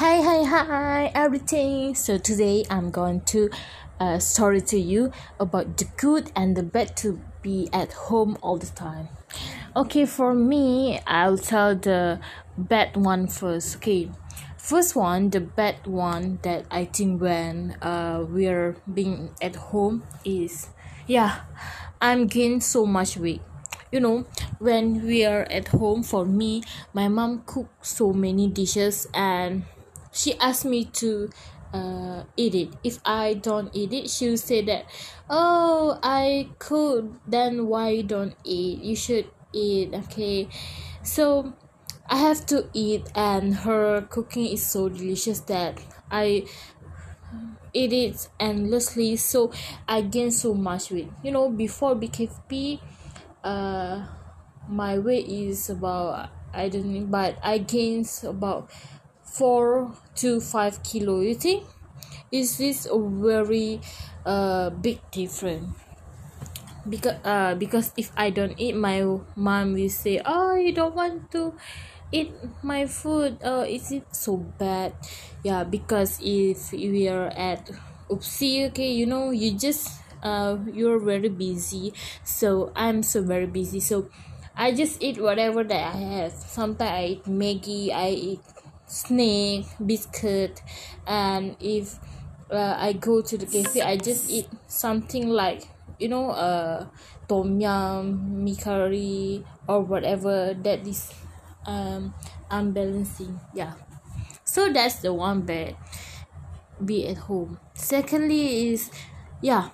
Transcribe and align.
Hi, 0.00 0.22
hi, 0.22 0.44
hi, 0.44 1.12
everything. 1.14 1.94
So 1.94 2.16
today 2.16 2.64
I'm 2.70 2.90
going 2.90 3.20
to 3.36 3.50
uh, 4.00 4.18
story 4.18 4.62
to 4.62 4.78
you 4.80 5.12
about 5.38 5.76
the 5.76 5.84
good 5.98 6.32
and 6.34 6.56
the 6.56 6.62
bad 6.62 6.96
to 7.04 7.20
be 7.42 7.68
at 7.70 7.92
home 8.08 8.38
all 8.40 8.56
the 8.56 8.68
time. 8.68 9.08
Okay, 9.76 10.06
for 10.06 10.32
me, 10.32 11.02
I'll 11.06 11.36
tell 11.36 11.76
the 11.76 12.18
bad 12.56 12.96
one 12.96 13.26
first. 13.26 13.76
Okay, 13.76 14.10
first 14.56 14.96
one, 14.96 15.28
the 15.28 15.40
bad 15.42 15.86
one 15.86 16.38
that 16.44 16.64
I 16.70 16.86
think 16.86 17.20
when 17.20 17.76
uh 17.82 18.24
we're 18.26 18.76
being 18.88 19.34
at 19.42 19.56
home 19.68 20.04
is 20.24 20.70
yeah, 21.06 21.42
I'm 22.00 22.26
gaining 22.26 22.62
so 22.62 22.86
much 22.86 23.18
weight 23.18 23.42
you 23.92 23.98
know 23.98 24.24
when 24.60 25.04
we 25.04 25.26
are 25.26 25.42
at 25.50 25.66
home 25.66 26.00
for 26.00 26.24
me 26.24 26.62
my 26.92 27.08
mom 27.08 27.42
cooks 27.44 27.88
so 27.88 28.12
many 28.12 28.46
dishes 28.46 29.08
and 29.12 29.64
she 30.12 30.38
asked 30.38 30.64
me 30.64 30.84
to 30.84 31.30
uh, 31.72 32.24
eat 32.36 32.54
it. 32.54 32.74
If 32.82 32.98
i 33.04 33.34
don't 33.34 33.70
eat 33.74 33.92
it 33.92 34.10
she'll 34.10 34.36
say 34.36 34.62
that 34.62 34.86
oh 35.28 35.98
i 36.02 36.48
could 36.58 37.14
then 37.26 37.66
why 37.66 38.02
don't 38.02 38.34
eat? 38.44 38.80
You 38.82 38.96
should 38.96 39.30
eat. 39.52 39.94
Okay. 39.94 40.48
So 41.02 41.54
i 42.08 42.16
have 42.16 42.44
to 42.46 42.68
eat 42.74 43.08
and 43.14 43.54
her 43.54 44.02
cooking 44.02 44.46
is 44.46 44.66
so 44.66 44.88
delicious 44.88 45.40
that 45.40 45.78
i 46.10 46.44
eat 47.72 47.92
it 47.92 48.28
endlessly. 48.38 49.16
So 49.16 49.52
i 49.88 50.00
gain 50.02 50.30
so 50.30 50.54
much 50.54 50.90
weight. 50.90 51.10
You 51.22 51.32
know 51.32 51.50
before 51.50 51.94
bkfp 51.94 52.80
uh 53.44 54.06
my 54.68 54.98
weight 54.98 55.26
is 55.28 55.70
about 55.70 56.30
I 56.52 56.68
don't 56.68 56.86
know 56.86 57.06
but 57.06 57.38
I 57.42 57.58
gained 57.58 58.10
about 58.24 58.70
four 59.30 59.94
to 60.16 60.40
five 60.40 60.82
kilo 60.82 61.20
you 61.20 61.34
think? 61.34 61.64
Is 62.30 62.58
this 62.58 62.86
a 62.86 62.98
very 62.98 63.80
uh 64.26 64.70
big 64.70 64.98
difference? 65.10 65.70
Because 66.88 67.18
uh 67.24 67.54
because 67.54 67.92
if 67.96 68.10
I 68.16 68.30
don't 68.30 68.56
eat 68.58 68.74
my 68.74 69.04
mom 69.36 69.74
will 69.74 69.92
say 69.92 70.20
oh 70.24 70.54
you 70.56 70.72
don't 70.72 70.94
want 70.94 71.30
to 71.32 71.54
eat 72.10 72.32
my 72.62 72.86
food. 72.86 73.38
Uh 73.42 73.64
is 73.68 73.92
it 73.92 74.06
so 74.14 74.36
bad? 74.36 74.94
Yeah 75.42 75.64
because 75.64 76.18
if 76.22 76.72
we 76.72 77.08
are 77.08 77.28
at 77.36 77.70
UPSI 78.10 78.70
okay 78.70 78.90
you 78.90 79.06
know 79.06 79.30
you 79.30 79.54
just 79.54 80.00
uh 80.22 80.56
you're 80.72 80.98
very 80.98 81.28
busy. 81.28 81.92
So 82.24 82.72
i'm 82.74 83.02
so 83.02 83.22
very 83.22 83.46
busy. 83.46 83.80
So 83.80 84.08
i 84.56 84.72
just 84.72 85.02
eat 85.02 85.20
whatever 85.20 85.62
that 85.64 85.94
i 85.94 85.98
have. 86.24 86.32
Sometimes 86.32 86.90
i 86.90 87.04
eat 87.18 87.24
Maggi 87.28 87.92
i 87.92 88.08
eat 88.10 88.40
snake 88.90 89.66
biscuit 89.84 90.60
and 91.06 91.56
if 91.60 91.98
uh, 92.50 92.74
i 92.78 92.92
go 92.92 93.22
to 93.22 93.38
the 93.38 93.46
cafe 93.46 93.80
i 93.80 93.96
just 93.96 94.28
eat 94.28 94.48
something 94.66 95.28
like 95.28 95.62
you 95.98 96.08
know 96.08 96.30
uh 96.30 96.84
tom 97.28 97.60
yum 97.60 98.42
mee 98.44 99.44
or 99.68 99.80
whatever 99.82 100.54
that 100.54 100.86
is 100.86 101.14
um 101.66 102.12
unbalancing 102.50 103.38
yeah. 103.54 103.74
So 104.44 104.72
that's 104.72 104.96
the 104.96 105.14
one 105.14 105.42
bad 105.42 105.76
be 106.84 107.06
at 107.06 107.18
home. 107.30 107.60
Secondly 107.74 108.72
is 108.72 108.90
yeah 109.40 109.70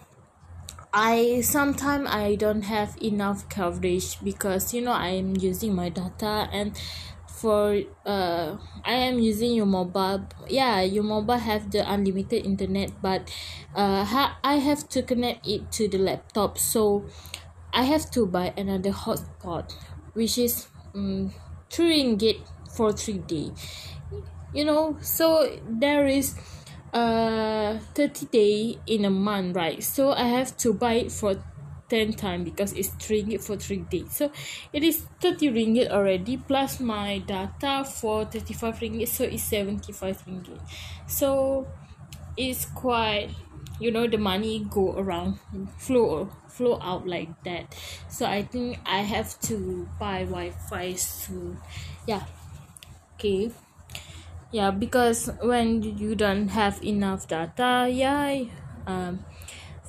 I 0.93 1.41
sometimes 1.41 2.09
I 2.11 2.37
don't 2.37 2.63
have 2.63 2.97
enough 3.03 3.49
coverage 3.49 4.23
because 4.23 4.75
you 4.75 4.83
know 4.83 4.93
I'm 4.93 5.37
using 5.37 5.75
my 5.75 5.89
data 5.89 6.49
and 6.53 6.77
for 7.37 7.77
uh 8.05 8.57
I 8.85 8.95
am 9.09 9.19
using 9.19 9.53
your 9.55 9.67
mobile. 9.67 10.27
Yeah 10.49 10.81
your 10.83 11.05
mobile 11.05 11.39
have 11.39 11.71
the 11.71 11.83
unlimited 11.85 12.45
internet 12.47 12.91
but 13.03 13.29
uh 13.75 14.05
ha- 14.05 14.39
I 14.43 14.55
have 14.57 14.89
to 14.91 15.03
connect 15.03 15.47
it 15.47 15.71
to 15.73 15.89
the 15.89 15.99
laptop. 15.99 16.59
So 16.59 17.07
I 17.73 17.85
have 17.85 18.11
to 18.13 18.27
buy 18.27 18.55
another 18.57 18.91
hotspot 18.93 19.73
which 20.15 20.39
is 20.39 20.69
um, 20.95 21.33
three 21.71 22.03
ringgit 22.05 22.47
for 22.77 22.93
three 22.93 23.19
day. 23.19 23.53
You 24.53 24.65
know 24.65 24.99
so 25.01 25.59
there 25.69 26.07
is 26.07 26.35
uh 26.93 27.79
30 27.95 28.27
day 28.27 28.81
in 28.87 29.05
a 29.05 29.11
month 29.11 29.57
right? 29.57 29.83
So 29.83 30.13
i 30.13 30.25
have 30.25 30.57
to 30.59 30.73
buy 30.73 30.95
it 30.95 31.13
for 31.13 31.37
10 31.89 32.13
time 32.15 32.45
because 32.45 32.73
it's 32.73 32.89
3 32.89 33.23
ringgit 33.23 33.43
for 33.43 33.57
3 33.57 33.79
days. 33.91 34.13
So 34.13 34.31
it 34.73 34.83
is 34.83 35.07
30 35.21 35.51
ringgit 35.53 35.91
already 35.91 36.37
plus 36.37 36.81
my 36.81 37.19
data 37.19 37.85
for 37.85 38.25
35 38.25 38.79
ringgit 38.81 39.09
so 39.09 39.25
it's 39.25 39.45
75 39.45 40.25
ringgit. 40.27 40.61
So 41.07 41.67
it's 42.37 42.67
quite 42.67 43.31
you 43.79 43.91
know 43.91 44.07
the 44.07 44.17
money 44.17 44.67
go 44.71 44.97
around 44.97 45.39
flow 45.79 46.31
flow 46.49 46.79
out 46.83 47.07
like 47.07 47.29
that. 47.45 47.75
So 48.09 48.27
i 48.27 48.43
think 48.43 48.79
i 48.87 49.01
have 49.03 49.39
to 49.53 49.89
buy 50.01 50.25
wi-fi 50.25 50.95
soon. 50.95 51.59
Yeah. 52.07 52.25
Okay. 53.15 53.51
Yeah 54.53 54.71
because 54.71 55.29
when 55.43 55.83
you 55.83 56.15
don't 56.15 56.49
have 56.49 56.83
enough 56.83 57.29
data 57.29 57.89
yeah 57.91 58.45
um 58.87 59.25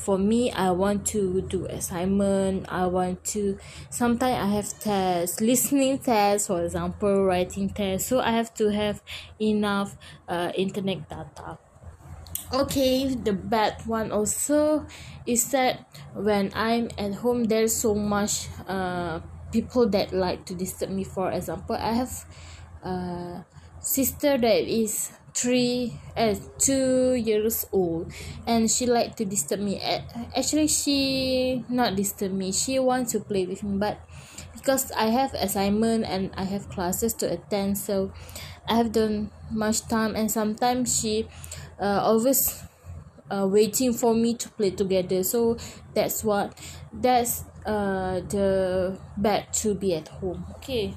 for 0.08 0.18
me 0.32 0.42
i 0.52 0.70
want 0.72 1.06
to 1.16 1.42
do 1.54 1.66
assignment. 1.80 2.66
I 2.82 2.86
want 2.98 3.18
to 3.36 3.58
sometimes 3.90 4.38
i 4.46 4.48
have 4.58 4.70
tests 4.80 5.42
listening 5.42 6.00
tests 6.00 6.48
for 6.48 6.64
example 6.64 7.26
writing 7.30 7.68
tests. 7.80 8.08
So 8.10 8.16
i 8.20 8.32
have 8.40 8.54
to 8.62 8.66
have 8.82 8.98
enough 9.40 9.90
uh, 10.28 10.52
internet 10.56 11.00
data. 11.10 11.60
Okay 12.54 13.14
the 13.16 13.34
bad 13.34 13.82
one 13.86 14.12
also 14.12 14.88
is 15.26 15.52
that 15.52 15.84
when 16.16 16.52
i'm 16.56 16.88
at 16.98 17.14
home 17.24 17.44
there's 17.46 17.76
so 17.76 17.94
much 17.96 18.48
uh 18.68 19.20
people 19.52 19.90
that 19.90 20.14
like 20.14 20.46
to 20.46 20.56
disturb 20.56 20.92
me. 20.92 21.04
For 21.04 21.32
example 21.32 21.76
i 21.76 21.92
have 21.92 22.14
uh 22.84 23.44
sister 23.82 24.38
that 24.38 24.64
is 24.68 25.12
three 25.34 26.00
uh, 26.16 26.36
two 26.60 27.14
years 27.14 27.66
old. 27.72 28.12
And 28.46 28.70
she 28.72 28.86
like 28.88 29.16
to 29.18 29.26
disturb 29.26 29.60
me. 29.62 29.80
Actually 30.36 30.68
she 30.68 31.64
not 31.70 31.96
disturb 31.96 32.32
me. 32.34 32.52
She 32.52 32.80
want 32.80 33.10
to 33.10 33.20
play 33.20 33.46
with 33.46 33.64
me 33.64 33.78
but 33.78 34.00
because 34.54 34.92
i 34.98 35.06
have 35.08 35.34
assignment 35.36 36.04
and 36.06 36.32
i 36.36 36.44
have 36.44 36.68
classes 36.70 37.14
to 37.14 37.32
attend 37.32 37.78
so 37.78 38.12
i 38.68 38.76
have 38.76 38.92
done 38.92 39.32
much 39.52 39.88
time. 39.88 40.16
And 40.16 40.32
sometimes 40.32 41.00
she 41.00 41.28
uh, 41.80 42.02
always 42.04 42.64
uh, 43.30 43.48
waiting 43.50 43.94
for 43.94 44.14
me 44.14 44.36
to 44.36 44.50
play 44.52 44.72
together. 44.72 45.24
So 45.24 45.58
that's 45.94 46.24
what 46.24 46.58
that's 46.94 47.44
uh 47.66 48.22
the 48.32 49.00
bad 49.18 49.52
to 49.54 49.76
be 49.76 49.94
at 49.96 50.08
home. 50.08 50.46
Okay 50.58 50.96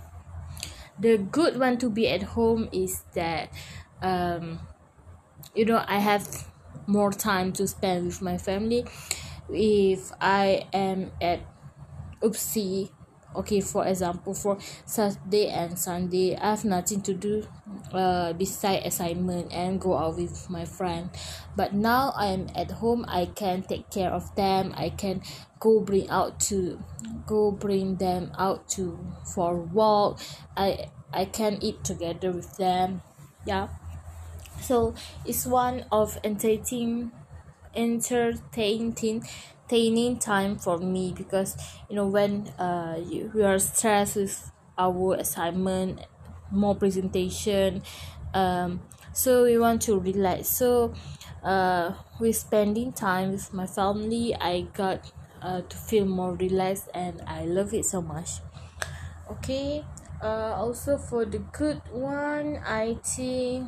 the 1.00 1.18
good 1.18 1.58
one 1.58 1.78
to 1.78 1.90
be 1.90 2.08
at 2.08 2.22
home 2.22 2.68
is 2.72 3.02
that 3.14 3.52
um 4.02 4.60
you 5.54 5.64
know 5.64 5.84
i 5.86 5.98
have 5.98 6.46
more 6.86 7.12
time 7.12 7.52
to 7.52 7.66
spend 7.68 8.06
with 8.06 8.20
my 8.22 8.36
family. 8.36 8.84
If 9.48 10.12
i 10.20 10.66
am 10.72 11.12
at 11.20 11.40
UPSI 12.22 12.90
okay 13.34 13.60
for 13.60 13.86
example 13.86 14.34
for 14.34 14.58
saturday 14.84 15.48
and 15.48 15.78
sunday 15.78 16.36
i 16.36 16.50
have 16.50 16.64
nothing 16.64 17.00
to 17.00 17.14
do 17.14 17.46
uh 17.92 18.32
beside 18.34 18.82
assignment 18.84 19.52
and 19.52 19.80
go 19.80 19.96
out 19.96 20.16
with 20.16 20.48
my 20.50 20.64
friend. 20.64 21.10
But 21.56 21.74
now 21.74 22.12
i 22.16 22.26
am 22.26 22.48
at 22.54 22.70
home 22.70 23.04
i 23.08 23.26
can 23.26 23.62
take 23.62 23.90
care 23.90 24.10
of 24.10 24.34
them 24.34 24.74
i 24.76 24.90
can 24.90 25.22
go 25.58 25.80
bring 25.80 26.08
out 26.08 26.40
to 26.40 26.78
go 27.26 27.50
bring 27.50 27.96
them 27.96 28.32
out 28.38 28.68
to 28.70 28.98
for 29.34 29.56
walk. 29.56 30.20
I 30.56 30.90
i 31.12 31.24
can 31.24 31.58
eat 31.62 31.84
together 31.84 32.30
with 32.32 32.56
them 32.56 33.02
yeah. 33.46 33.68
So 34.60 34.94
it's 35.24 35.46
one 35.46 35.86
of 35.90 36.18
entertaining 36.22 37.12
entertaining 37.74 39.24
entertaining 39.70 40.18
time 40.18 40.58
for 40.58 40.78
me 40.78 41.12
because 41.16 41.56
you 41.88 41.96
know 41.96 42.06
when 42.06 42.48
uh 42.58 43.00
you, 43.04 43.30
we 43.34 43.42
are 43.42 43.58
stressed 43.58 44.16
with 44.16 44.50
our 44.78 45.14
assignment 45.14 46.00
more 46.50 46.74
presentation 46.74 47.82
um 48.34 48.80
so 49.12 49.42
we 49.44 49.58
want 49.58 49.82
to 49.82 49.98
relax. 49.98 50.48
So 50.48 50.94
uh 51.42 51.94
with 52.20 52.36
spending 52.36 52.92
time 52.92 53.32
with 53.32 53.52
my 53.52 53.66
family 53.66 54.34
i 54.36 54.62
got 54.74 55.10
uh, 55.42 55.62
to 55.62 55.76
feel 55.76 56.04
more 56.04 56.34
relaxed 56.36 56.88
and 56.94 57.22
i 57.26 57.44
love 57.44 57.72
it 57.72 57.84
so 57.86 58.02
much. 58.02 58.40
Okay 59.30 59.84
uh 60.22 60.52
also 60.62 60.98
for 60.98 61.24
the 61.24 61.38
good 61.38 61.80
one 61.90 62.58
i 62.66 62.92
think 63.02 63.64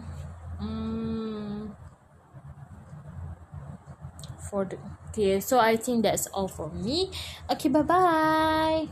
um 0.61 1.42
for 4.53 4.65
the 4.69 4.77
okay 5.09 5.41
so 5.41 5.59
i 5.59 5.77
think 5.77 6.03
that's 6.05 6.27
all 6.29 6.49
for 6.49 6.69
me. 6.71 7.11
Okay 7.51 7.69
bye 7.71 7.83
bye 7.83 8.89